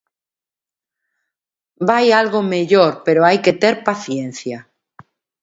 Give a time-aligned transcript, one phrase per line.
[1.89, 4.57] Vai algo mellor pero hai que ter paciencia.